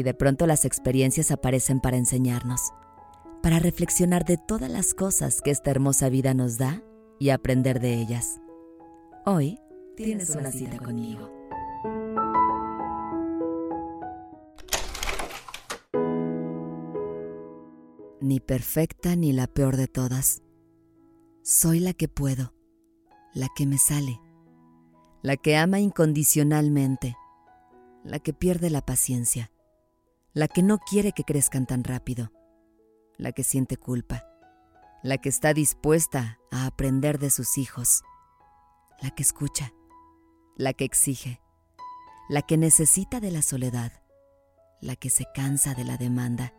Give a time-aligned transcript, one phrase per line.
[0.00, 2.72] Y de pronto las experiencias aparecen para enseñarnos,
[3.42, 6.82] para reflexionar de todas las cosas que esta hermosa vida nos da
[7.18, 8.40] y aprender de ellas.
[9.26, 9.58] Hoy
[9.98, 11.30] tienes una cita conmigo.
[18.22, 20.40] Ni perfecta ni la peor de todas.
[21.42, 22.54] Soy la que puedo,
[23.34, 24.18] la que me sale,
[25.20, 27.18] la que ama incondicionalmente,
[28.02, 29.50] la que pierde la paciencia,
[30.32, 32.30] la que no quiere que crezcan tan rápido,
[33.18, 34.26] la que siente culpa,
[35.02, 38.02] la que está dispuesta a aprender de sus hijos,
[39.00, 39.72] la que escucha,
[40.56, 41.40] la que exige,
[42.28, 43.92] la que necesita de la soledad,
[44.80, 46.54] la que se cansa de la demanda,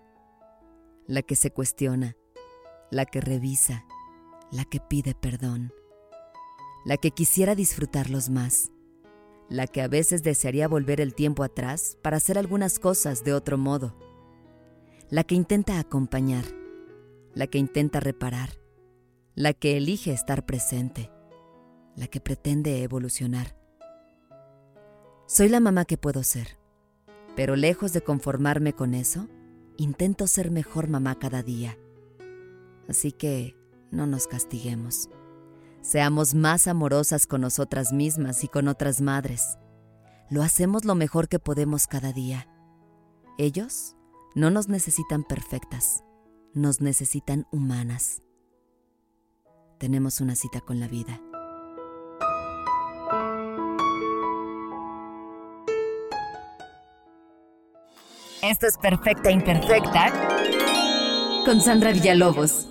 [1.08, 2.18] la que se cuestiona,
[2.90, 3.86] la que revisa,
[4.52, 5.72] la que pide perdón,
[6.84, 8.70] la que quisiera disfrutarlos más,
[9.52, 13.58] la que a veces desearía volver el tiempo atrás para hacer algunas cosas de otro
[13.58, 13.94] modo,
[15.10, 16.46] la que intenta acompañar,
[17.34, 18.52] la que intenta reparar,
[19.36, 21.12] la que elige estar presente,
[21.98, 23.58] la que pretende evolucionar.
[25.28, 26.58] Soy la mamá que puedo ser,
[27.36, 29.28] pero lejos de conformarme con eso,
[29.76, 31.78] intento ser mejor mamá cada día.
[32.88, 33.58] Así que
[33.92, 35.10] no nos castiguemos.
[35.82, 39.58] Seamos más amorosas con nosotras mismas y con otras madres.
[40.30, 42.48] Lo hacemos lo mejor que podemos cada día.
[43.40, 43.96] Ellos
[44.36, 46.04] no nos necesitan perfectas,
[46.54, 48.22] nos necesitan humanas.
[49.80, 51.20] Tenemos una cita con la vida.
[58.44, 60.12] Esto es Perfecta Imperfecta
[61.44, 62.71] con Sandra Villalobos.